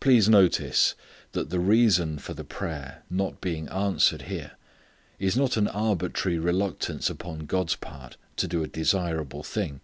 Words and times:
Please 0.00 0.30
notice 0.30 0.94
that 1.32 1.50
the 1.50 1.58
reason 1.60 2.16
for 2.18 2.32
the 2.32 2.42
prayer 2.42 3.02
not 3.10 3.38
being 3.42 3.68
answered 3.68 4.22
here 4.22 4.52
is 5.18 5.36
not 5.36 5.58
an 5.58 5.68
arbitrary 5.68 6.38
reluctance 6.38 7.10
upon 7.10 7.40
God's 7.40 7.76
part 7.76 8.16
to 8.36 8.48
do 8.48 8.62
a 8.62 8.66
desirable 8.66 9.42
thing. 9.42 9.82